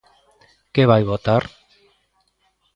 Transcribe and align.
Que 0.73 0.83
vai 0.91 1.03
votar? 1.11 1.43